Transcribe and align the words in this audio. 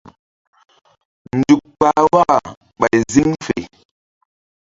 Nzuk 1.37 1.61
pah 1.79 2.01
waka 2.13 2.35
ɓay 2.79 2.97
ziŋ 3.13 3.29
fe. 3.45 3.59